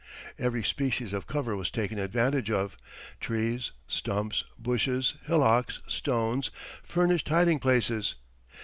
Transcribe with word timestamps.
Every 0.39 0.63
species 0.63 1.13
of 1.13 1.27
cover 1.27 1.55
was 1.55 1.69
taken 1.69 1.99
advantage 1.99 2.49
of 2.49 2.75
trees, 3.19 3.69
stumps, 3.87 4.43
bushes, 4.57 5.13
hillocks, 5.27 5.79
stones, 5.85 6.49
furnished 6.81 7.29
hiding 7.29 7.59
places. 7.59 8.15